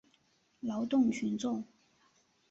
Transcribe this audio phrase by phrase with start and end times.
[0.61, 1.63] 劳动群众。